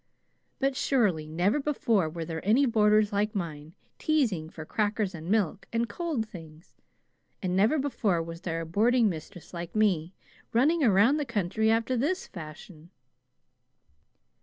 "But, 0.57 0.75
surely, 0.75 1.27
never 1.29 1.59
before 1.59 2.09
were 2.09 2.25
there 2.25 2.43
any 2.43 2.65
boarders 2.65 3.13
like 3.13 3.35
mine 3.35 3.75
teasing 3.99 4.49
for 4.49 4.65
crackers 4.65 5.13
and 5.13 5.29
milk 5.29 5.67
and 5.71 5.87
cold 5.87 6.27
things; 6.27 6.73
and 7.43 7.55
never 7.55 7.77
before 7.77 8.23
was 8.23 8.41
there 8.41 8.61
a 8.61 8.65
boarding 8.65 9.09
mistress 9.09 9.53
like 9.53 9.75
me 9.75 10.15
running 10.53 10.83
around 10.83 11.17
the 11.17 11.23
country 11.23 11.69
after 11.69 11.95
this 11.95 12.25
fashion!" 12.25 12.89